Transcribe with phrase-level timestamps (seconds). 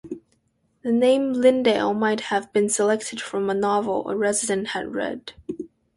[0.81, 5.33] The name Lindale might have been selected from a novel a resident had read.